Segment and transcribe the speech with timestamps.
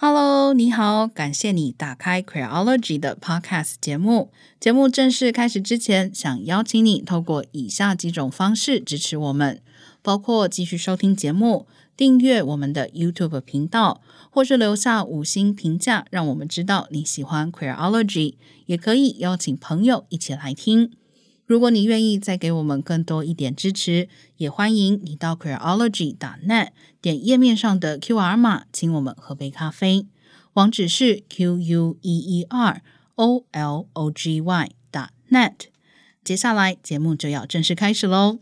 [0.00, 4.30] Hello，你好，感谢你打开 Queerology 的 Podcast 节目。
[4.60, 9.60] 节目正式开始之前，想邀请你透过以下几种方式支持我们，
[10.00, 11.66] 包括继续收听节目、
[11.96, 14.00] 订阅我们的 YouTube 频道，
[14.30, 18.34] 或是留下五星评价，让我们知道你喜欢 Queerology。
[18.66, 20.92] 也可以邀请朋友一起来听。
[21.44, 26.68] 如果你愿意再给我们更多一点支持，也欢迎你到 Queerology.net
[27.00, 30.06] 点页面上的 QR 码，请我们喝杯咖啡。
[30.54, 32.82] 网址是 Q U E E R
[33.14, 34.70] O L O G Y
[35.30, 35.54] .net。
[36.24, 38.40] 接下来节目就要正式开始喽。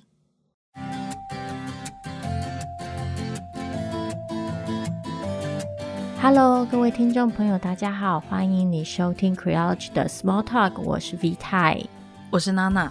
[6.23, 11.84] Hello，各位听众朋友，大家好，欢迎你收听 Queerology 的 Small Talk，我是 V 太。
[12.30, 12.91] 我是娜娜。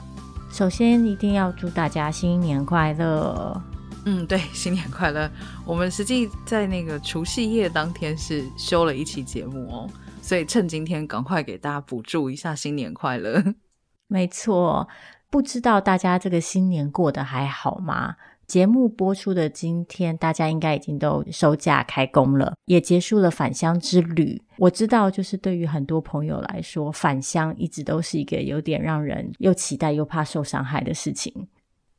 [0.52, 3.60] 首先，一定要祝大家新年快乐。
[4.06, 5.30] 嗯，对，新年快乐。
[5.66, 9.90] 我们实际在那个除夕夜当天是休了一期节目哦，
[10.22, 13.44] 所以趁今天赶快给大家补助一下新年快乐。
[14.08, 14.88] 没错，
[15.32, 18.16] 不知道大家这个新年过得还好吗？
[18.46, 24.40] 节目播出的今天，大家应该已经都收假开工了，也结束了返乡之旅。
[24.58, 31.48] 我知道，就是对于很多朋友来说，返乡一直都是一个有点让人又期待又怕受伤害的事情。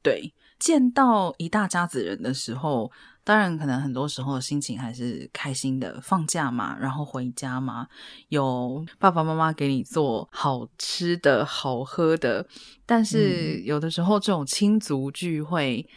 [0.00, 2.90] 对，见到一大家子人的时候，
[3.24, 7.88] 当然可能很多时候心情还是开心的，放假嘛，然后回家嘛，
[8.28, 12.46] 有爸爸妈妈给你做好吃的好喝的。
[12.84, 15.88] 但是有的时候，这种亲族聚会。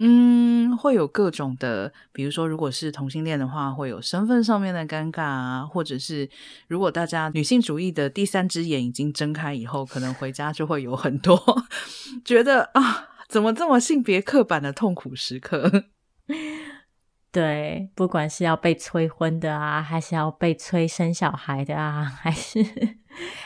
[0.00, 6.28] 嗯，会有各种的，比如说，如果是同性恋的话，会有身份上面的尴尬啊，或者是
[6.66, 11.40] 如果大家女性主义的第三只眼已经睁开以后，可能回家就会有很多
[12.24, 15.86] 觉得啊，怎么这么性别刻板的痛苦时刻？
[17.32, 22.64] 对，不管是要被催婚的啊，还是要被催生小孩的啊， 还是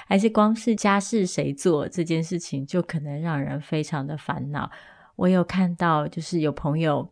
[0.07, 4.71] 还是光是家事谁做这件事情，就可能让人非常的烦恼。
[5.17, 7.11] 我有看到，就是有朋友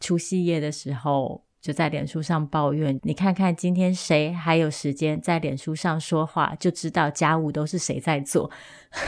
[0.00, 8.50] 除夕夜的时候就在脸书上抱怨，你看看今天谁还有时间在脸书上说话，就知道家务都是谁在做。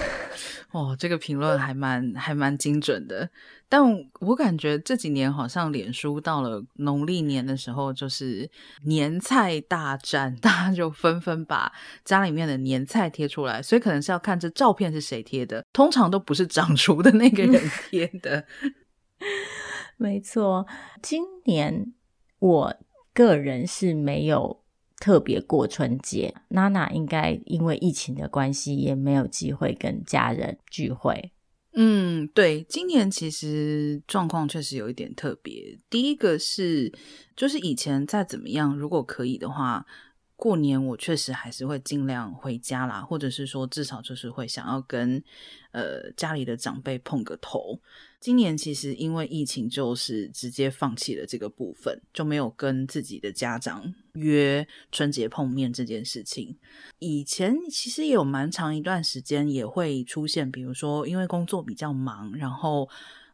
[0.72, 3.30] 哦，这个评论还蛮还蛮精准的。
[3.66, 3.82] 但
[4.20, 8.50] 我感觉这几年好像脸书到了农历年的时候，就是
[8.84, 11.72] 年菜大战， 大家就纷纷把
[12.04, 18.44] 家里面的年菜贴出来，所以可能是要看这照片是谁贴的，通常都不是掌厨的那个人贴的。
[19.96, 20.66] 没错，
[21.02, 21.92] 今年
[22.40, 22.76] 我
[23.14, 24.62] 个人是没有
[24.98, 31.32] 特别过春节，娜娜应该因为疫情的关系也没有机会跟家人聚会。
[31.72, 35.78] 嗯，对，今年其实状况确实有一点特别。
[35.88, 36.92] 第一个是，
[37.36, 39.86] 就是以前再怎么样，如果可以的话，
[40.34, 45.22] 过年我确实还是会尽量回家啦，或者是说至少就是会想要跟
[45.70, 47.80] 呃家里的长辈碰个头。
[48.20, 56.54] 今年其实因为疫情，就是直接放弃了这个部分，就没有跟自己的家长约春节碰面这件事情。
[56.98, 62.86] 以前其实也有蛮长一段时间也会出现，比如说因为工作比较忙，然后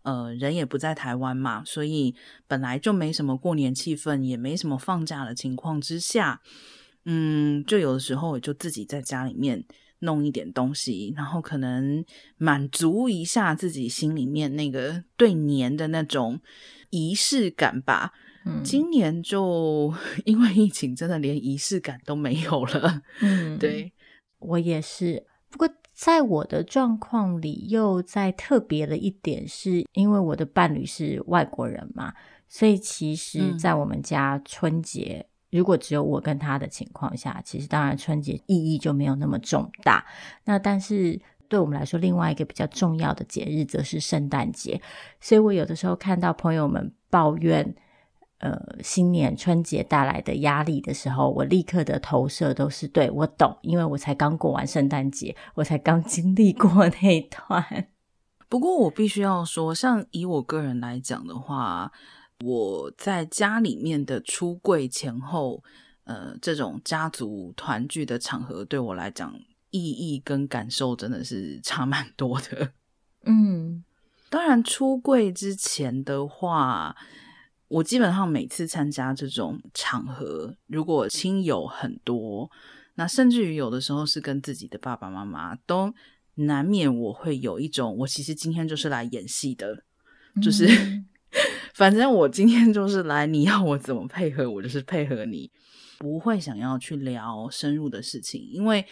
[0.02, 2.14] 呃人也不在台湾嘛，所以
[2.46, 6.40] 本来就没什么过年气氛，也没什么放假的情况之下，
[7.06, 9.64] 嗯，就有的时候我就自己在家里面。
[10.00, 12.04] 弄一点东西，然后可能
[12.36, 16.40] 满足一下自己心里面那个对年的那种
[16.90, 18.12] 仪式感吧。
[18.44, 19.92] 嗯，今年就
[20.24, 23.02] 因为疫情，真的连仪式感都没有了。
[23.20, 23.92] 嗯， 对，
[24.38, 25.26] 我也是。
[25.50, 32.12] 不过在我的状况里，又再特别的一点，是因为我的伴侣是外国人嘛，
[32.48, 35.26] 所以其实，在我们家春节。
[35.28, 40.04] 嗯如果只有我跟他的情况下，其实当然春节意义就没有那么重大。
[40.44, 41.18] 那但是
[41.48, 44.80] 对我们来说，另外一个比较重要的节日则是圣诞节。
[45.20, 47.74] 所以我有的时候看到朋友们抱怨，
[48.38, 56.70] 呃，新年春节带来的压力的时候，我立刻的投射都是对，我懂，因为我才刚过完圣诞节，我才刚经历过
[57.00, 57.88] 那一段。
[58.48, 61.92] 不过我必须要说，像以我个人来讲的话。
[62.44, 65.64] 我在家里面的出柜前后，
[66.04, 69.34] 呃，这种家族团聚的场合，对我来讲
[69.70, 72.72] 意义跟感受真的是差蛮多的。
[73.24, 73.82] 嗯，
[74.28, 76.94] 当然出柜之前的话，
[77.68, 82.50] 我基本上每次参加这种场合，如果亲友很多，
[82.96, 85.94] 那甚至于有的时候是跟自己的爸爸妈妈，都
[86.34, 89.84] 难免我会有一种，我其实今天就是来演戏的，
[90.42, 90.66] 就是。
[90.66, 91.08] 嗯
[91.76, 95.50] 反正我今天就是来，你要我怎么配合，我就是配合你。
[95.98, 98.84] 不会想要去聊深入的事情，因为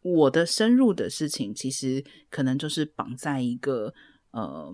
[0.00, 3.94] 我的深入的事情其实可能就是绑在一个
[4.32, 4.72] 呃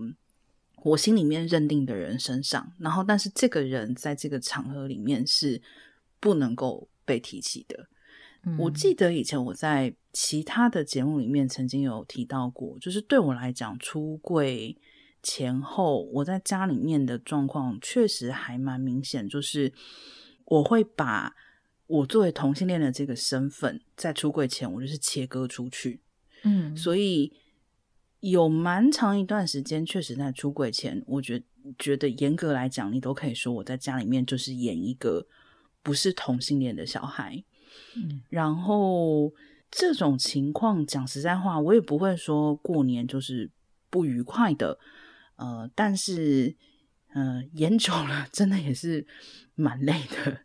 [0.83, 5.61] 我心里面认定的人身上，然后但是这个人在这个场合里面是
[6.19, 7.87] 不能够被提起的。
[8.45, 14.75] 嗯、我记得以前我在其他的节目里面曾经有提到过，就是对我来讲，出柜
[15.21, 19.73] 前后我在家里面的状况确实还蛮明显，就是
[20.45, 21.35] 我会把
[21.87, 26.01] 我作为同性恋的这个身份在出柜前，我就是切割出去。
[26.43, 27.33] 嗯，所以
[28.21, 31.45] 有蛮长一段时间，确实在出柜前，我觉得
[31.77, 35.27] 觉得严格来讲，你都可以说我在家里面就是演一个
[35.83, 37.43] 不是同性恋的小孩。
[37.95, 39.33] 嗯，然后
[39.69, 43.49] 这种情况讲实在话，我也不会说过年就是
[43.89, 44.79] 不愉快的，
[45.39, 46.55] 呃，但是，
[47.13, 49.07] 呃，演久了真的也是
[49.55, 50.41] 蛮累的。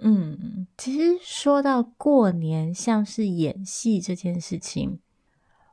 [0.00, 5.00] 嗯，其实说到过年像是演戏这件事情，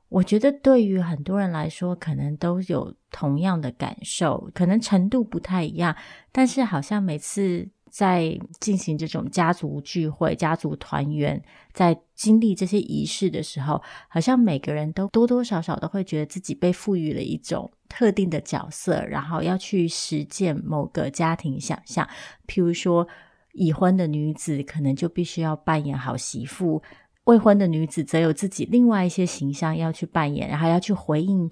[0.10, 5.96] 我觉得对于很多人来说，可能都有同样的感受，可能程度不太一样，
[6.32, 7.70] 但是好像每次。
[7.94, 11.40] 在进行这种家族聚会、家族团圆，
[11.74, 13.80] 在经历这些仪式的时候，
[14.10, 22.10] 好像每个人都多多少少都会觉得自己被赋予了一种特定的角色，然后要去实践某个家庭想象。
[22.48, 23.08] 譬如说，
[23.52, 26.82] 已婚的女子可能就必须要扮演好媳妇，
[27.26, 31.48] 未婚的女子则有自己另外一些形象要去扮演，然后要去回应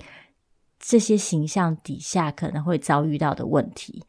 [0.80, 4.04] 这些形象底下可能会遭遇到的问题。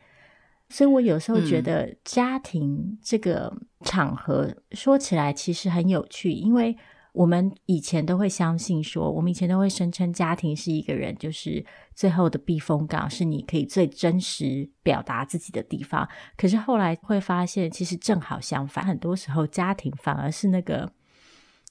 [0.71, 6.75] 所以我有时候觉得家庭这个场合说起来其实很有趣，因为
[7.13, 11.65] 我们以前都会相信说，我们以前都会声称家庭是一个人就是
[11.95, 16.09] 最后的避风港，是你可以最真实表达自己的地方。
[16.39, 20.91] 可是后来会发现，其实正好相反，很多时候家庭反而是那个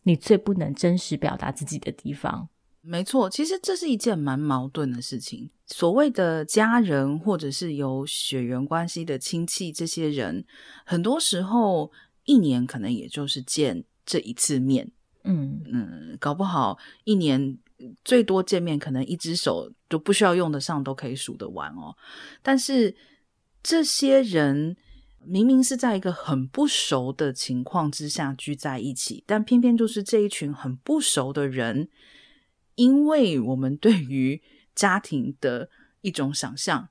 [0.03, 2.47] 你最不能真实表达自己的地方。
[2.83, 5.49] 没错，其实这是一件蛮矛盾的事情。
[5.67, 10.45] 所谓的家人，或者是有血缘关系的亲戚，这些人
[10.85, 11.91] 很多时候
[12.25, 14.91] 一年可能也就是见这一次面。
[15.23, 17.57] 嗯嗯，搞不好一年
[18.03, 21.95] 最多见面，可能一只手都不需要用得上，都可以数得完哦。
[22.41, 22.95] 但是
[23.63, 24.75] 这些人
[25.23, 31.89] 明明是在一个很不熟的情况之下聚在一起，但偏偏就是这一群很不熟的人。
[32.75, 34.41] 因为我们对于
[34.73, 35.69] 家庭的
[35.99, 36.87] 一种想象，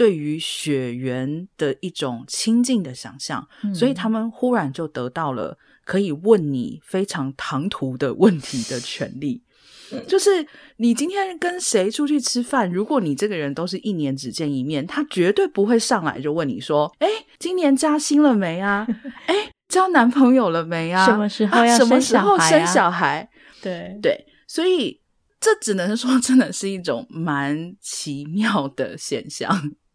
[0.00, 9.42] 对于血缘的一种亲近的想象，嗯，所以他们忽然就得到了可以问你非常唐突的问题的权利。
[10.08, 10.30] 就是
[10.78, 17.06] 你今天跟谁出去吃饭，如果你这个人都是一年只见一面，他绝对不会上来就问你说：“哎，
[17.38, 18.86] 今年加薪了没啊？
[19.28, 21.04] 哎，交男朋友了没啊？
[21.04, 22.48] 什么时候要生小孩啊？
[22.48, 23.28] 什么时候生小孩？”
[23.60, 24.98] 对对，所以。
[25.42, 29.50] 这只能说，真的是一种蛮奇妙的现象。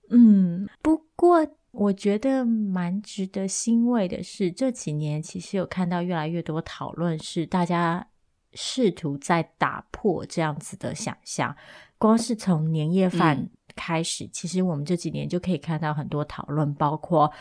[0.10, 8.07] 嗯，不过我觉得蛮值得欣慰的是，这几年其实有看到越来越多讨论，是大家
[8.54, 11.56] 试图在打破这样子的想象。
[11.98, 17.31] 光是从年夜饭开始，嗯，其实我们这几年就可以看到很多讨论，包括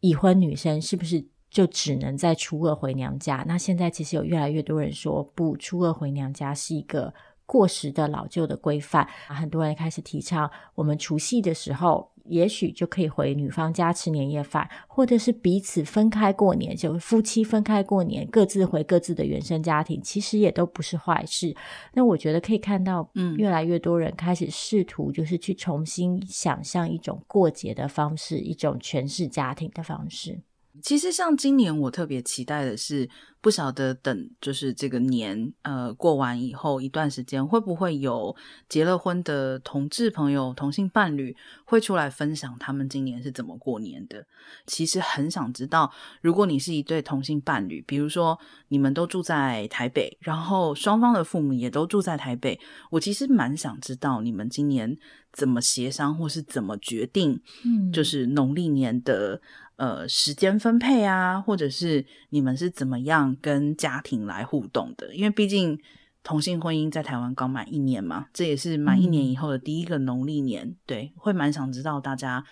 [0.00, 3.44] 已婚女生是不是就只能在初二回娘家？
[3.48, 7.14] 那现在其实有越来越多人说，不，初二回娘家是一个
[7.46, 21.54] 过时的老旧的规范，很多人开始提倡，我们除夕的时候，也许就可以回女方家吃年夜饭，或者是彼此分开过年，就夫妻分开过年，各自回各自的原生家庭，其实也都不是坏事。
[21.94, 30.42] 那我觉得可以看到，嗯，越来越多人开始试图，就是去重新想象一种过节的方式，一种诠释家庭的方式。
[30.82, 33.08] 其实像今年，我特别期待的是，
[33.40, 38.34] 不晓得等就是这个年呃过完以后一段时间，会不会有
[38.68, 44.26] 结了婚的同志朋友、同性伴侣会出来分享他们今年是怎么过年的？
[44.66, 52.58] 其实很想知道，如果你是一对同性伴侣，比如说你们都住在台北，然后双方的父母也都住在台北，
[52.90, 54.96] 我其实蛮想知道你们今年
[55.32, 59.40] 怎么协商，或是怎么决定，嗯，就是农历年的。
[59.76, 65.14] 呃，时间分配啊，或者是你们是怎么样跟家庭来互动的？
[65.14, 65.78] 因为毕竟
[66.22, 72.42] 同性婚姻在台湾刚满一年嘛，这也是满一年以后的第一个农历年，嗯、对，会蛮想知道大家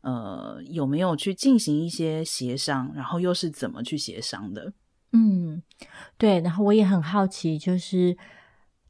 [0.00, 4.72] 呃有没有去进行一些协商，然后又是怎么去协商的？
[5.12, 5.62] 嗯，
[6.18, 8.16] 对，然后我也很好奇，就是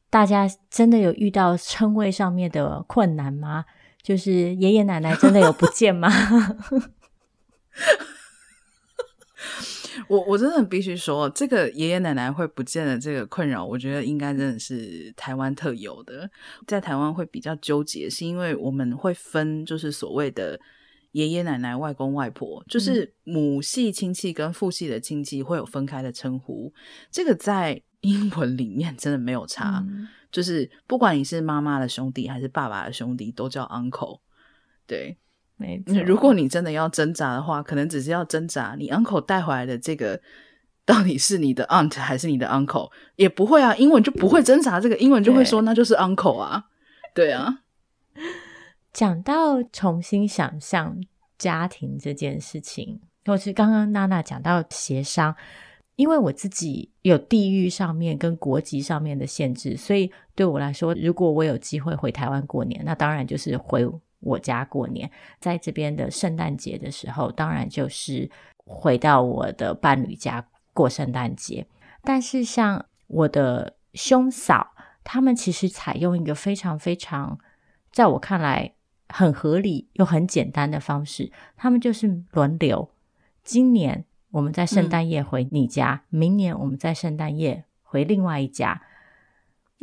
[0.09, 3.67] 大家真的有遇到称谓上面的困难吗？
[4.03, 6.09] 就是爷爷奶奶真的有不见吗？
[10.09, 16.28] 我我真的必须说，这个爷爷奶奶会不见的这个困扰，我觉得应该真的是台湾特有的。
[16.66, 20.59] 在台湾会比较纠结，是因为我们会分，就是所谓的
[21.12, 26.73] 爷爷奶奶、外公外婆，就是母系亲戚跟父系的亲戚会有分开的称呼。
[27.11, 34.21] 这个在英文里面真的没有差，嗯、就是不管你是妈妈的兄弟还是爸爸的兄弟，都叫 uncle。
[34.87, 35.16] 对。
[35.56, 40.20] 没错，如果你真的要挣扎的话，可能只是要挣扎你 uncle 带回来的这个
[40.84, 46.64] 到底是你的 aunt 还是你的 uncle，也不会啊，英文就不会挣扎这个，英文就会说那就是 uncle 啊，
[47.14, 47.61] 对啊。
[48.92, 50.96] 讲到重新想象
[51.38, 55.34] 家庭这件事情，或是刚刚娜娜讲到协商，
[55.94, 63.88] 因为我自己有地域上面跟国籍上面的限制，所以对我来说，如果我有机会回台湾过年，那当然就是回。
[64.25, 68.31] 我家过年，在这边的圣诞节的时候，当然就是
[68.64, 71.66] 回到我的伴侣家过圣诞节。
[72.02, 77.38] 但是像我的兄嫂，他们其实采用一个非常非常，
[77.93, 78.75] 在我看来
[79.09, 82.90] 很合理又很简单的方式，他们就是轮流。
[83.43, 88.83] 今年我们在圣诞夜回你家，嗯、明年我们在圣诞夜回另外一家。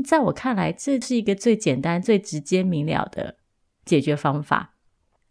[0.04, 3.36] 在我看来，这是一个最简单、最直接明了的。
[3.86, 4.76] 解决方法，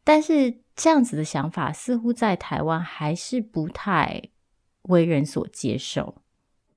[0.03, 4.31] 但是这样子的想法似乎在台湾还是不太
[4.83, 6.23] 为人所接受。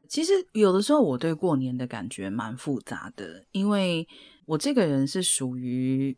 [0.07, 4.07] 其实有的时候我对过年的感觉蛮复杂的，因为
[4.45, 6.15] 我这个人是属于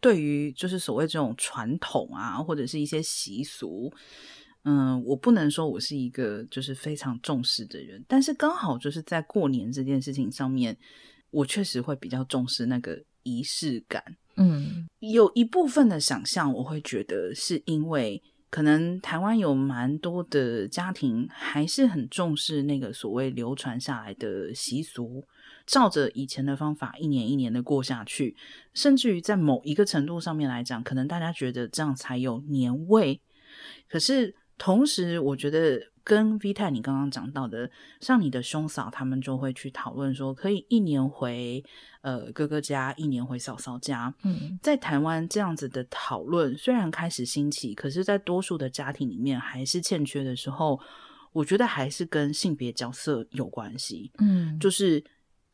[0.00, 3.92] 对于就是所谓这种传统啊，或者是一些习俗，
[4.62, 10.74] 嗯，我不能说我是一个就是非常重视的人，但是刚好就是在过年这件事情上面，
[11.30, 14.16] 我确实会比较重视那个仪式感。
[14.36, 25.24] 嗯，有一部分的想象，我会觉得是因为可能台湾有蛮多的家庭还是很重视那个所谓流传下来的习俗，
[25.66, 28.36] 照着以前的方法一年一年的过下去，
[28.72, 33.20] 甚至于在某一个程度上面来讲，可能大家觉得这样才有年味。
[33.88, 35.82] 可是同时，我觉得。
[36.06, 41.64] 跟 V 太你刚刚讲到的，像你的兄嫂，他们就会去讨论说，可以一年回
[42.02, 44.14] 呃哥哥家，一年回嫂嫂家。
[44.22, 50.78] 嗯，在台湾这样子的讨论虽然开始兴起，可是，在多数的家庭里面还是欠缺的时候，
[51.32, 54.12] 我觉得还是跟性别角色有关系。
[54.18, 55.02] 嗯，就是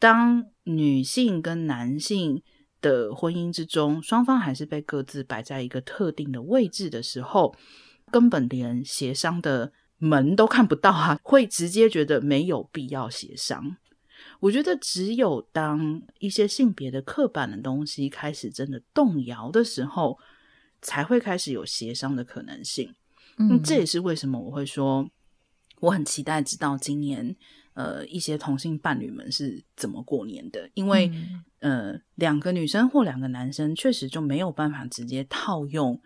[0.00, 2.42] 当女性跟男性
[2.82, 7.54] 的婚姻之中，双方还是被各自摆在一个特定的位置的时候，
[8.10, 9.72] 根本连协商的。
[10.02, 13.76] 门都看不到啊， 会直接觉得没有必要协商。
[14.38, 20.18] 我觉得只有当一些性别的刻板的东西开始真的动摇的时候，
[20.80, 22.94] 才会开始有协商的可能性。
[23.36, 25.06] 嗯，这也是为什么我会说
[25.80, 27.36] 我很期待知道今年
[27.74, 31.12] 呃一些同性伴侣们是怎么过年的，因为、
[31.60, 36.00] 嗯、呃两个女生或两个男生确实就没有办法直接套用。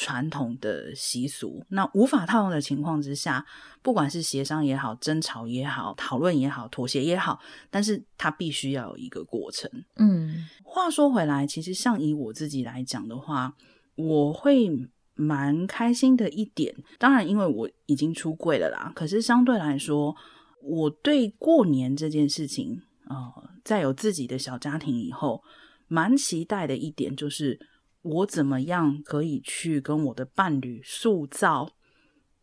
[0.00, 3.44] 传统的习俗，那无法套用的情况之下，
[3.82, 9.68] 不管是协商也好、争吵也好、讨论也好、妥协也好，但是它必须要有一个过程。
[9.96, 13.52] 嗯，话说回来，其实像以我自己来讲的话，
[13.96, 14.70] 我会
[15.16, 18.92] 蛮开心的一点，当然因为我已经出柜了啦。
[18.94, 20.14] 可是相对来说，
[20.62, 25.42] 我对过年这件事情，呃，在有自己的小家庭以后，
[25.88, 27.58] 蛮期待的一点就是。
[28.02, 31.70] 我怎么样可以去跟我的伴侣塑造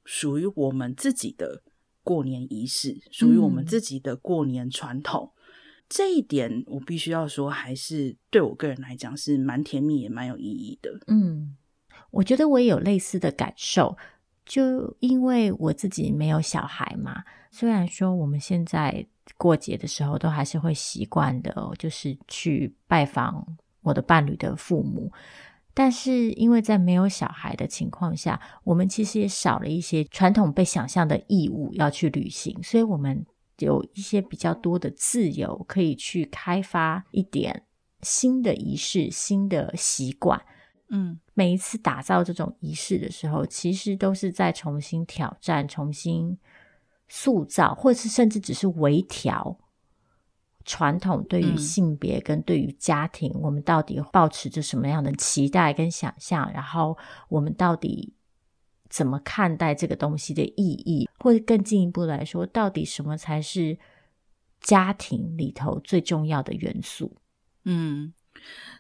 [0.04, 1.64] 属于我们自己的
[2.04, 5.32] 过年仪式，属于我们自己的过年传统？
[5.32, 5.36] 嗯。
[5.88, 10.90] 这一点我必须要说，还是对我个人来讲是蛮甜蜜也蛮有意义的。
[11.06, 11.56] 嗯，
[12.10, 13.96] 我觉得我也有类似的感受，
[14.48, 17.24] 就因为我自己没有小孩嘛。
[17.52, 19.06] 虽然说我们现在
[19.38, 23.46] 过节的时候都还是会习惯的，就是去拜访
[23.82, 25.12] 我的伴侣的父母。
[25.78, 33.26] 但是，因为在没有小孩的情况下，我们其实也少了一些传统被想象的义务要去履行，所以我们
[33.58, 37.64] 有一些比较多的自由，可以去开发一点
[38.02, 40.42] 新的仪式、新的习惯。
[40.88, 46.38] 嗯，每一次打造这种仪式的时候，其实都是在重新挑战、重新
[47.10, 49.60] 塑造，或是甚至只是微调。
[50.66, 56.52] 传统对于性别跟对于家庭，嗯，我们到底抱持着什么样的期待跟想象？
[56.52, 56.98] 然后
[57.30, 58.16] 我们到底
[58.90, 61.08] 怎么看待这个东西的意义？
[61.20, 63.78] 或者更进一步来说，到底什么才是
[64.60, 67.16] 家庭里头最重要的元素？
[67.66, 68.14] 嗯，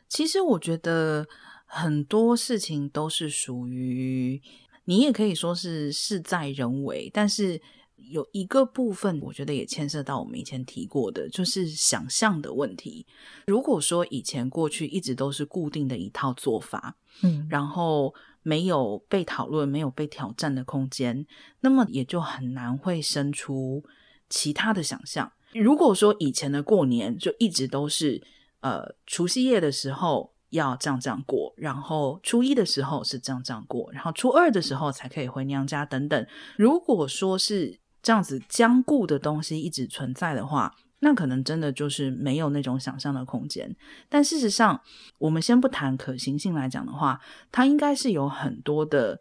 [0.10, 1.27] 其实我觉得
[1.65, 4.42] 很多事情都是属于，
[4.86, 7.62] 你也可以说是事在人为，但是。
[7.98, 13.06] 有一个部分，我觉得也牵涉到我们以前提过的，就是想象的问题。
[13.48, 21.25] 如果说以前过去一直都是固定的一套做法，嗯，然后没有被讨论、没有被挑战的空间，
[21.62, 23.84] 那么也就很难会生出
[24.30, 25.32] 其他的想象。
[25.54, 28.22] 如果说以前的过年就一直都是，
[28.60, 36.28] 呃，除夕夜的时候要这样这样过，然后初一的时候是这样这样过，然后初二的时候才可以回娘家等等。
[36.58, 43.75] 如果说是这样子僵固的东西一直存在的话，那可能真的就是没有那种想象的空间。
[44.07, 44.79] 但事实上，
[45.17, 47.19] 我们先不谈可行性来讲的话，
[47.51, 49.19] 它应该是有很多的，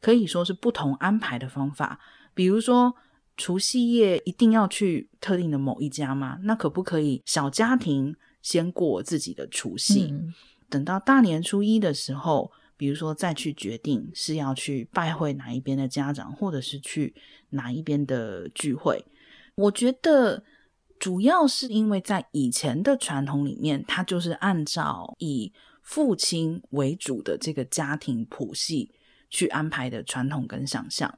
[0.00, 2.00] 可以说是不同安排的方法。
[2.32, 2.94] 比如说，
[3.36, 6.38] 除夕夜一定要去特定的某一家吗？
[6.44, 10.32] 那可不可以小家庭先过自己的除夕，嗯、
[10.70, 12.50] 等到大年初一的时候，
[12.82, 17.14] 比如说，再去决定是要去拜会哪一边的家长，或者是去
[17.50, 19.06] 哪一边的聚会。
[19.54, 20.42] 我觉得
[20.98, 28.90] 主要是因为在以前的传统里面，它就是按照以父亲为主的这个家庭谱系
[29.30, 31.16] 去安排的传统跟想象，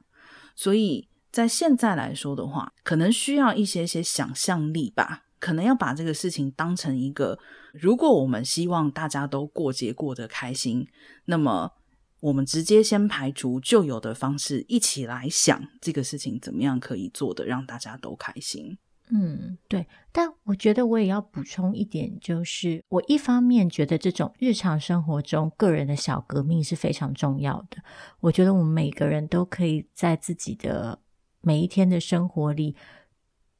[0.55, 5.24] 所以在现在来说的话，可能需要一些些想象力吧。
[5.45, 7.37] 可能要把这个事情当成一个，
[7.71, 10.87] 如果我们希望大家都过节过得开心，
[11.25, 11.71] 那么
[12.19, 18.79] 我们直接先排除旧有的方式，一起来想这个事情怎么样可以做得让大家都开心。
[19.11, 19.85] 嗯，对。
[20.11, 27.83] 但我觉得我也要补充一点，就是我一方面觉得这种日常生活中个人的小革命是非常重要的。
[28.19, 30.97] 我觉得我们每个人都可以在自己的
[31.41, 32.75] 每一天的生活里，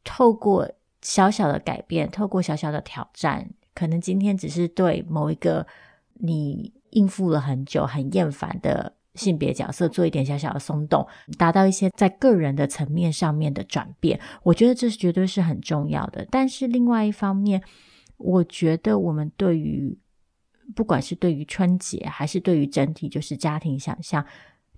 [0.03, 0.67] 透过
[1.05, 5.67] 小小的改变，透过小小的挑战，可能今天只是对某一个
[6.15, 11.07] 你应付了很久、很厌烦的性别角色做一点小小的松动，
[11.37, 14.19] 达到一些在个人的层面上面的转变。
[14.41, 16.27] 我觉得这是绝对是很重要的。
[16.31, 17.61] 但是另外一方面，
[18.17, 19.95] 我觉得我们对于
[20.75, 24.25] 不管是对于春节，还是对于整体就是家庭想象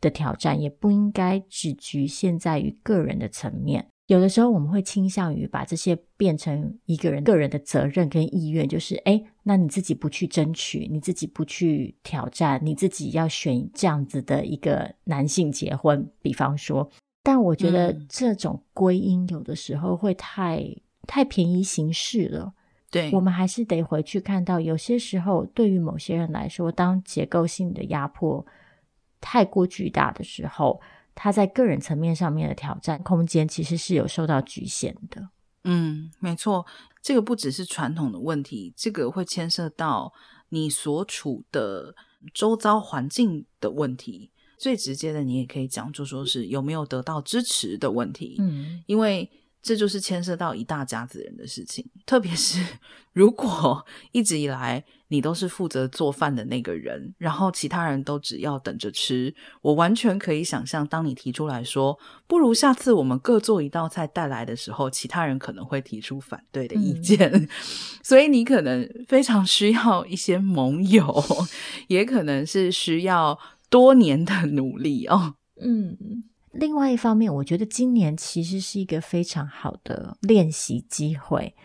[0.02, 3.88] 的挑战，也不应该只局限在于个人的层面。
[4.08, 16.90] 有的时候我们会倾向于把这些变成一个人个人的责任跟意愿，就是诶，那你自己不去争取，你自己不去挑战，你自己要选这样子的一个男性结婚，比方说，
[17.22, 22.54] 但我觉得这种归因有的时候会太、嗯、太便宜行事了。
[22.90, 28.46] 对，我们还是得回去看到，有些时候对于某些人来说，当结构性的压迫
[29.20, 30.80] 太过巨大的时候。
[31.20, 35.30] 他在个人层面上面的挑战空间其实是有受到局限的。
[35.64, 36.64] 嗯，没错，
[37.02, 40.14] 这个不只是传统的问题，这个会牵涉到
[40.50, 41.96] 你所处的
[42.34, 44.30] 周遭环境的问题。
[44.60, 48.36] 最直接的，你也可以讲，就说是有没有得到支持的问题。
[48.40, 49.30] 嗯，因为。
[49.68, 52.66] 这就是牵涉到一大家子人的事情，特别是
[53.12, 67.50] 如果一直以来你都是负责做饭的那个人，然后其他人都只要等着吃，我完全可以想象，当你提出来说“不如下次我们各做一道菜带来的时候”，其他人可能会提出反对的意见，嗯、
[68.02, 71.26] 所以你可能非常需要一些盟友，
[71.90, 73.38] 也可能是需要
[73.70, 75.36] 多年的努力哦。
[75.62, 76.24] 嗯。
[76.58, 81.56] 另外一方面，我觉得今年其实是一个非常好的练习机会。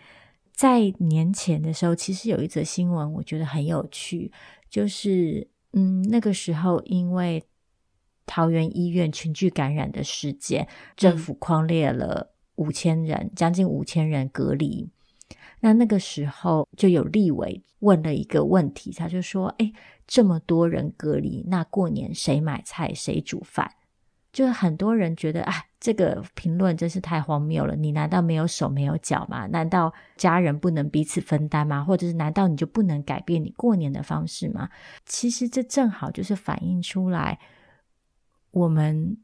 [0.54, 4.30] 在年前的时候，其实有一则新闻，我觉得很有趣，
[4.68, 7.42] 就是嗯，那个时候因为
[8.26, 14.90] 桃园医院群聚感染的事件，政府框列了五千人，将近五千人隔离。
[15.60, 19.72] 那那个时候就有立委问了一个问题，他就说：“哎，
[20.06, 23.72] 这么多人隔离，那过年谁买菜，谁煮饭？”
[24.32, 27.76] 就是很多人觉得，哎，这个评论真是太荒谬了。
[27.76, 29.46] 你难道没有手没有脚吗？
[29.48, 31.84] 难道家人不能彼此分担吗？
[31.84, 34.70] 或者是难道你就不能改变你过年的方式吗？
[35.04, 37.38] 其实这正好就是反映出来，
[38.52, 39.18] 我们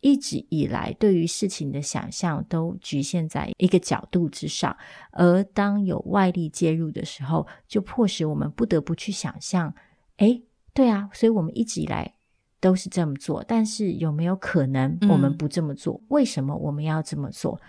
[0.00, 4.76] 一直以来对于事情的想象都局限在一个角度之上，
[5.12, 9.74] 而当有外力介入的时候，就迫使我们不得不去想象，
[10.18, 10.42] 哎，
[10.74, 12.17] 对啊，所以我们一直以来。
[12.60, 15.94] 都是这么做，但是有没有可能我们不这么做？
[15.94, 17.60] 嗯、为什么我们要这么做？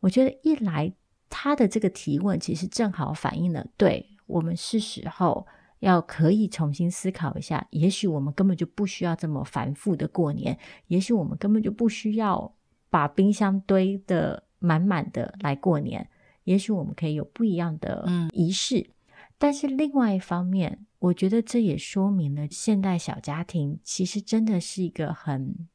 [0.00, 0.92] 我觉得一来
[1.28, 5.46] 他的这个提问其实正好反映了，对，我们是时候
[5.78, 12.54] 要可以重新思考一下，也许我们根本就不需要这么繁复的过年，也许我们根本就不需要
[12.90, 16.08] 把冰箱堆的满满的来过年，
[16.44, 18.78] 也许我们可以有不一样的仪式。
[18.78, 18.92] 嗯、
[19.38, 25.68] 但是另外一方面，我觉得这也说明了现代小家庭其实真的是一个很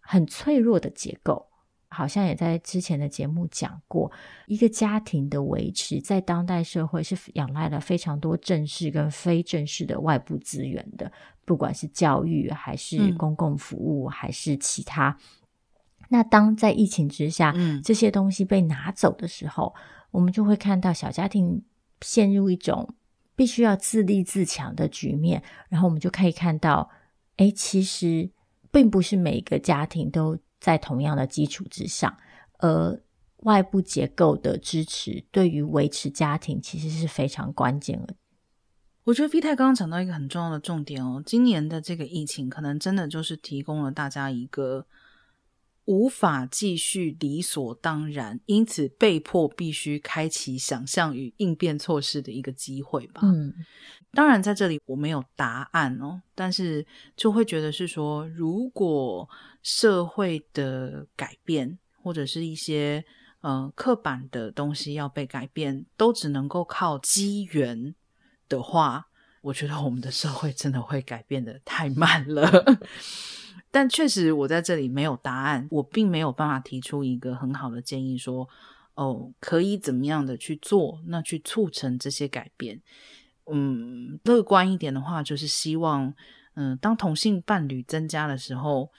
[0.00, 1.46] 很脆弱的结构。
[1.90, 4.10] 好像也在之前的节目讲过，
[4.48, 11.12] 一个家庭的维持在当代社会是仰赖了非常多正式跟非正式的外部资源的，
[11.44, 15.16] 不管是教育还是公共服务、嗯、还是其他。
[16.08, 19.72] 那当在疫情之下，嗯、这些东西被拿走的时候，
[20.10, 21.62] 我们就会看到小家庭
[22.00, 22.92] 陷入一种
[23.36, 26.90] 必须要自立自强的局面，然后我们就可以看到，
[27.36, 28.30] 哎，其实
[28.70, 32.16] 并不是每个家庭都在同样的基础之上，
[32.58, 33.00] 而
[33.38, 38.14] 外部结构的支持对于维持家庭其实是非常关键的。
[39.04, 44.86] 我觉得 V 太刚刚讲到一个很重要的重点哦，今年的这个疫情可能真的就是提供了大家一个。
[45.86, 53.20] 无法继续理所当然，因此被迫必须开启想象与应变措施的一个机会吧。
[53.22, 53.52] 嗯，
[54.12, 59.28] 当然在这里我没有答案哦，但是就会觉得是说，如果
[59.62, 63.04] 社会的改变或者是一些
[63.40, 67.94] 呃刻板的东西要被改变，都只能够靠机缘
[68.48, 69.08] 的话，
[69.42, 72.78] 我觉得我们的社会真的会改变的太慢了。
[73.74, 78.48] 但确实，我在这里没有答案，我并没有办法提出一个很好的建议，说
[78.94, 82.80] 哦，可以怎么样的去做，那去促成这些改变。
[83.50, 86.14] 嗯，乐观一点的话，就是希望，
[86.54, 88.92] 嗯，当同性伴侣增加的时候，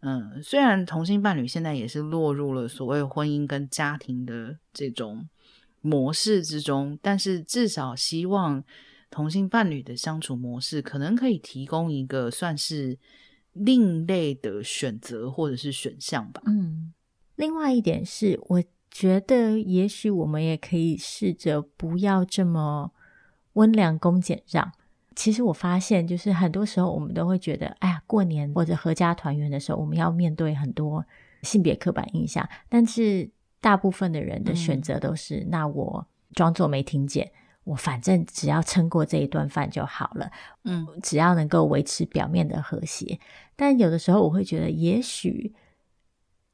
[0.00, 5.28] 嗯，虽然同性伴侣现在也是落入了所谓婚姻跟家庭的这种
[5.80, 8.64] 模式之中，但是至少希望
[9.12, 12.98] 同性伴侣的相处模式可能可以提供一个算是。
[13.58, 16.42] 另类的选择或者是选项吧。
[16.46, 16.92] 嗯，
[17.36, 22.92] 另外一点是，我觉得也许我们也可以试着不要这么
[23.54, 24.72] 温良恭俭让。
[25.14, 31.04] 其实我发现，就是很多时候我们都会觉得，哎呀，过年或者合家团圆的时候，我们要面对很多
[31.42, 32.48] 性别刻板印象。
[32.68, 33.28] 但是
[33.60, 37.32] 大部分的人的选择都是，嗯、那我装作没听见。
[37.68, 40.30] 我反正只要撑过这一顿饭就好了，
[40.64, 43.20] 嗯，只要能够维持表面的和谐。
[43.56, 45.54] 但有的时候我会觉得，也许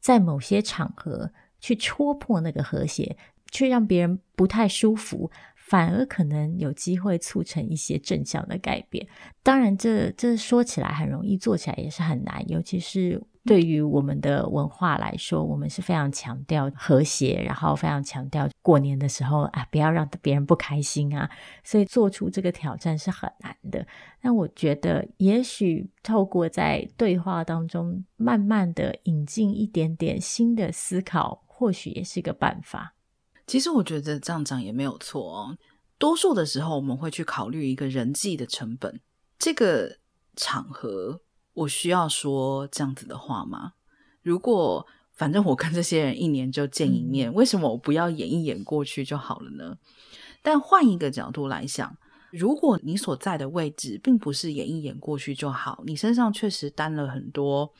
[0.00, 3.16] 在某些场合去戳破那个和谐，
[3.52, 5.30] 去让别人不太舒服，
[5.66, 9.06] 反而可能有机会促成一些正向的改变。
[9.42, 13.22] 当然这，这说起来很容易，做起来也是很难，尤其是。
[13.46, 21.30] 对于我们的文化来说，我们是非常强调和谐，然后非常强调过年的时候啊，不要让别人不开心啊，
[21.62, 23.86] 所以做出这个挑战是很难的。
[24.22, 32.94] 那我觉得，也许透过在对话当中，慢慢的引进一点点新的思考，或许也是个办法。
[33.46, 35.56] 其实我觉得这样讲也没有错哦。
[35.98, 39.00] 多数的时候，我们会去考虑一个人际的成本，
[39.38, 39.98] 这个
[40.36, 41.20] 场合。
[41.54, 43.74] 我需要说这样子的话吗？
[44.22, 49.76] 如果反正我跟这些人一年就见一面，嗯、为什么我不要演一演过去就好了呢？
[50.42, 51.96] 但换一个角度来想，
[52.32, 57.72] 如果你所在的位置并不是演一演过去就好，你身上确实担了很多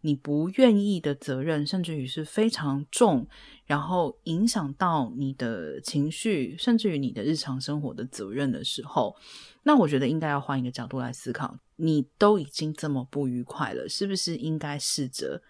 [0.00, 3.26] 你不愿意的责任，甚至于是非常重，
[3.64, 9.16] 然后影响到你的情绪，甚至于你的日常生活的责任的时候，
[9.64, 11.58] 那我觉得应该要换一个角度来思考。
[11.76, 15.42] 你都已经这么不愉快了，是不是应该试着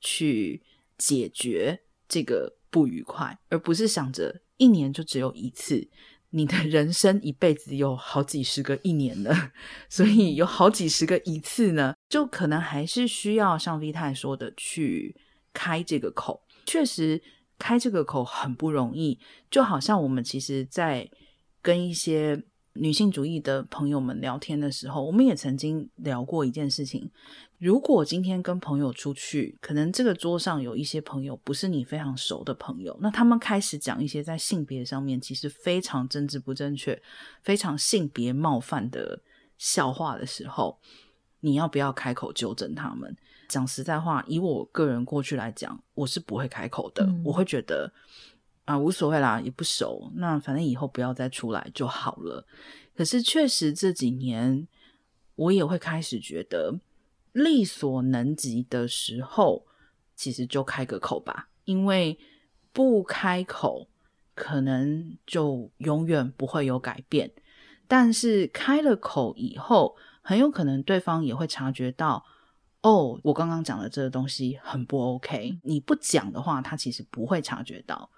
[0.00, 0.62] 去
[0.96, 5.88] 解决这个不愉快，而不是想着一年就只有一次？
[6.30, 9.30] 你的人生一辈子有好几十个一年呢，
[9.88, 15.16] 所以有好几十个一次呢，就可能还是需要像 V 太说的去
[15.52, 16.42] 开这个口。
[16.66, 17.22] 确实，
[17.58, 19.18] 开这个口很不容易，
[19.50, 21.10] 就好像我们其实，在
[21.62, 22.44] 跟一些。
[22.80, 27.10] 女性主义的朋友们聊天的时候，我们也曾经聊过一件事情：
[27.58, 37.00] 如果今天跟朋友出去，可能这个桌上有一些朋友不是你非常熟的朋友，那他们开始讲一些在性别上面其实非常政治不正确、
[37.42, 39.20] 非常性别冒犯的
[39.58, 40.78] 笑话的时候，
[41.40, 43.16] 你要不要开口纠正他们？
[43.48, 47.92] 讲实在话，以我个人过去来讲，我是不会开口的，嗯、我会觉得。
[48.68, 52.46] 啊，无所谓啦，也不熟，那反正以后不要再出来就好了。
[52.94, 54.68] 可是确实这几年，
[55.36, 56.78] 我也会开始觉得
[57.32, 59.64] 力所能及的时候，
[60.14, 62.18] 其实就开个口吧，因为
[62.70, 63.88] 不开口，
[64.34, 67.32] 可能就永远不会有改变。
[67.86, 72.22] 但是开了口以后，很有可能对方也会察觉到，
[72.82, 75.58] 哦，我刚刚讲的这个东西很不 OK。
[75.62, 78.10] 你不讲的话，他其实不会察觉到。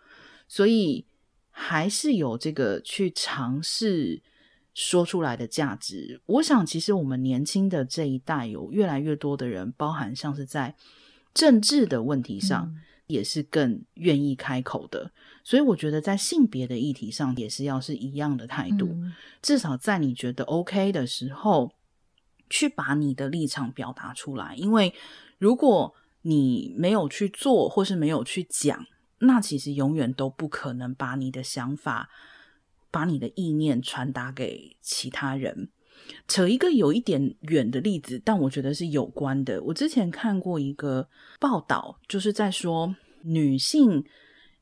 [0.50, 1.06] 所以
[1.52, 4.20] 还是有这个去尝试
[4.74, 6.20] 说出来的价值。
[6.26, 10.74] 我想，其实我们年轻的这一代有越来越多的人，包含像是在
[11.32, 12.74] 政治的问题上，
[13.06, 15.12] 也是更愿意开口的。
[15.44, 21.72] 所以我觉得在性别的议题上也是要是一样的态度，嗯、至少在你觉得 OK 的时候，
[22.48, 24.56] 去把你的立场表达出来。
[24.56, 24.92] 因为
[25.38, 28.84] 如果你没有去做，或是没有去讲，
[29.20, 32.10] 那其实永远都不可能把你的想法、
[32.90, 35.70] 把你的意念传达给其他人。
[36.26, 39.62] 扯一个有一点远的例子，但我觉得是有关的。
[39.62, 44.04] 我之前看过一个报道，就是在说女性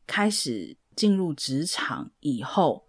[0.06, 2.88] 开始进入职场以后，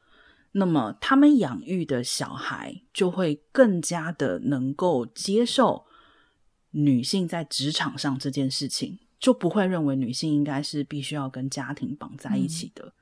[0.54, 5.86] 那么他们养育的小孩就会更加的能够接受。
[6.72, 12.86] 女性在职场上这件事情，就不会认为女性应该是必须要跟家庭绑在一起的。
[12.86, 12.94] 嗯、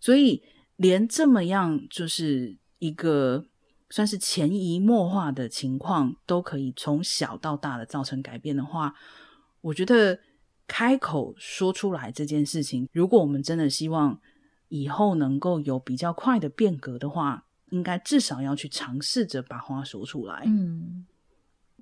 [0.00, 0.42] 所以，
[0.76, 3.44] 连这么样就是一个
[3.90, 8.94] 算是潜移默化的情况，都可以从小到大的造成改变的话，
[9.60, 10.18] 我觉得
[10.66, 14.20] 开口说出来这件事情，如果我们真的希望
[14.68, 20.44] 以后能够有比较快的变革的话，应该至少要去尝试着把话说出来。
[20.46, 21.06] 嗯。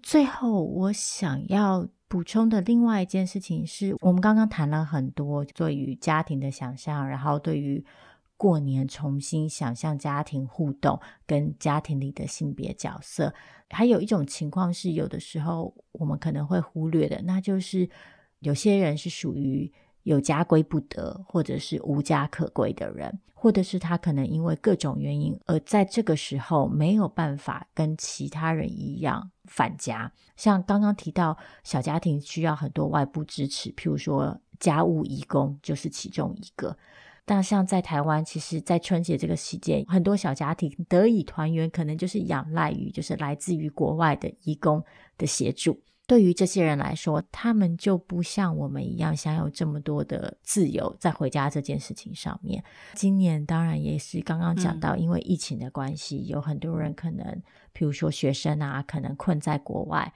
[0.02, 7.84] 最后，我想要补充的另外一件事情是，我们刚刚谈了很多对于家庭的想象，然后对于
[8.36, 13.34] 过年重新想象家庭互动跟家庭里的性别角色，
[13.70, 17.88] 还有一种情况是，有的时候我们可能会忽略的，那就是
[18.40, 19.72] 有些人是属于。
[20.06, 30.12] 有家归不得，或者是无家可归的人，或者是他可能因为各种原因，而在这个时候没有办法跟其他人一样返家。
[30.36, 36.76] 像刚刚提到，小家庭需要很多外部支持，譬如说家务义工就是其中一个。
[37.24, 44.80] 但像在台湾，其实，在春节这个期间，很多小家庭得以团圆，可能就是仰赖于就是来自于国外的义工
[45.18, 45.80] 的协助。
[46.06, 52.62] 对于这些人来说，他们就不像我们一样享有这么多的自由，在回家这件事情上面。
[52.94, 57.42] 今年当然也是刚刚讲到，因为疫情的关系，嗯、有很多人可能，
[57.72, 60.12] 比如说学生啊，可能困在国外，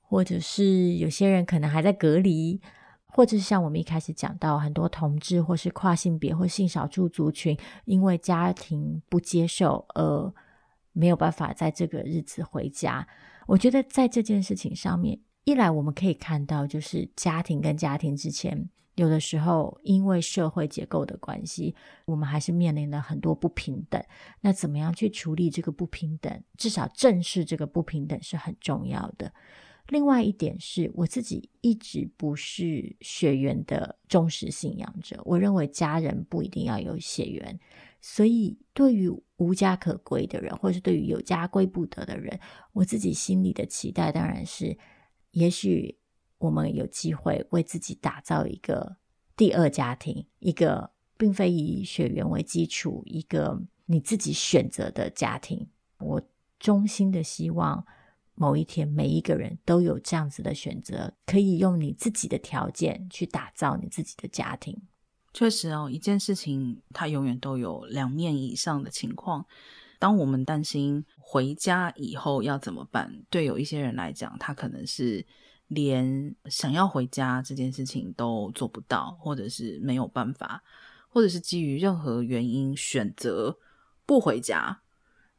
[0.00, 2.60] 或者是有些人可能还在隔离，
[3.06, 10.32] 或者是像我们一开始讲到，很多同志或是跨性别或性少数族群，因为家庭不接受而
[10.92, 13.04] 没有办法在这个日子回家。
[13.46, 21.74] 我觉得在这件事情上面，一来我们可以看到，就是家庭跟家庭之间，有的时候因为社会结构的关系，
[22.06, 24.02] 我们还是面临了很多不平等。
[24.40, 26.42] 那怎么样去处理这个不平等？
[26.56, 29.32] 至少正视这个不平等是很重要的。
[29.88, 37.60] 另外一点是，我自己一直不是血缘的忠实信仰者，我认为家人不一定要有血缘。
[38.06, 42.38] 所以，对于无家可归的人，或是对于有家归不得的人，
[42.74, 44.76] 我自己心里的期待当然是，
[45.30, 45.98] 也许
[46.36, 48.98] 我们有机会为自己打造一个
[49.34, 55.66] 第二家庭，一个并非以血缘为基础，一个你自己选择的家庭。
[55.98, 56.22] 我
[56.58, 57.86] 衷心的希望，
[58.34, 64.82] 某一天每一个人都有这样子的选择，可以用你自己的条件去打造你自己的家庭。
[65.34, 69.44] 确实哦，一件事情它永远都有两面以上的情况。
[69.98, 75.26] 当我们担心回家以后要怎么办，对有一些人来讲，他可能是
[75.68, 80.62] 连想要回家这件事情都做不到，或者是没有办法，
[81.08, 83.58] 或者是基于任何原因选择
[84.06, 84.82] 不回家。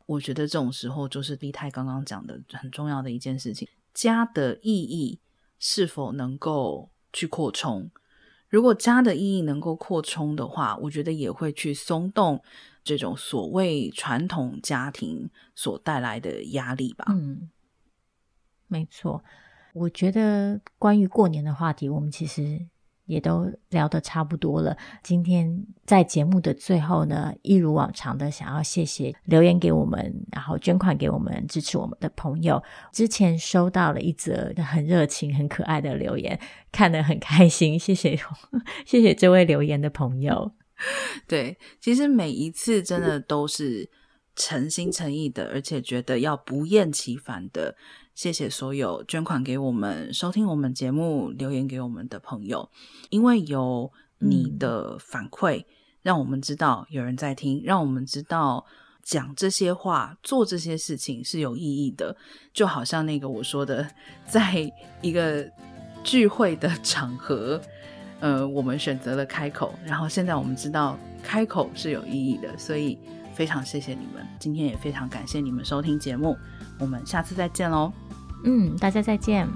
[0.08, 5.20] 我觉得这种时候就是立泰刚刚讲的很重要的一件事情：家的意义
[5.58, 7.90] 是否能够去扩充。
[8.56, 12.42] 如果家的意义能够扩充的话，我觉得也会去松动
[12.86, 17.04] 这种所谓传统家庭所带来的压力吧。
[17.10, 17.50] 嗯，
[18.68, 19.22] 没错。
[19.74, 22.66] 我觉得关于过年的话题，我们其实。
[23.06, 24.76] 也都聊得差不多了。
[25.04, 32.62] 今天在节目的最后呢，一如往常的想要谢谢留言给我们，然后捐款给我们支持我们的朋友。
[32.92, 36.40] 之前收到了一则很热情、很可爱的留言，
[36.72, 37.78] 看得很开心。
[37.78, 38.20] 谢谢，
[38.86, 40.52] 谢谢这位留言的朋友。
[41.28, 43.90] 对，其实每一次真的都是
[44.36, 47.76] 诚心诚意的，而且觉得要不厌其烦的。
[48.16, 52.70] 谢谢所有捐款给我们、收听我们节目、留言给我们的朋友，
[53.10, 55.66] 因为有你的反馈，嗯、
[56.02, 58.66] 让我们知道有人在听，让我们知道
[59.04, 62.16] 讲这些话、做这些事情是有意义的。
[62.54, 63.86] 就好像那个我说的，
[64.26, 65.46] 在一个
[66.02, 67.62] 聚会的 场合，
[68.22, 72.98] 呃，我们选择了开口，然后现在我们知道开口是有意义的，所以
[73.34, 74.26] 非常谢谢你们。
[74.40, 76.38] 今天也非常感谢你们收听节目，
[76.80, 77.92] 我们下次再见喽。
[78.44, 79.48] 嗯大家再见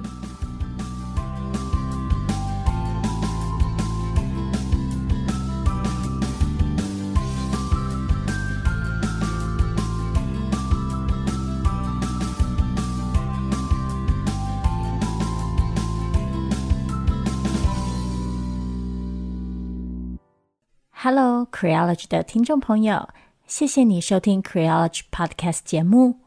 [20.92, 23.08] hello creology 的听众朋友
[23.48, 26.20] 谢谢你收听 creology podcast 节目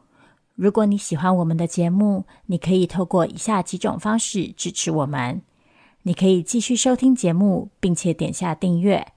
[0.55, 5.41] 如果你喜欢我们的节目，你可以透过以下几种方式支持我们：
[6.03, 9.13] 你可以继续收听节目，并且点下订阅，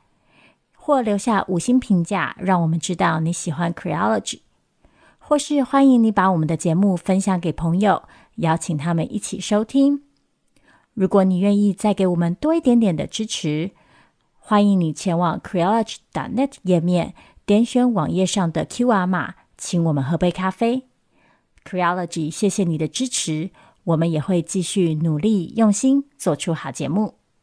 [0.75, 4.41] 或留下五星评价，让我们知道你喜欢 Creology；
[5.19, 8.05] 或是欢迎你把我们的节目分享给朋友，
[8.37, 10.03] 邀请他们一起收听。
[10.95, 13.73] 如果你愿意再给我们多一点点的支持，
[14.39, 17.13] 欢迎你前往 Creology.net 页面，
[17.45, 20.87] 点选网页上的 QR 码，请我们喝杯咖啡。
[21.67, 23.51] Creology，谢谢你的支持，
[23.83, 27.15] 我们也会继续努力用心做出好节目。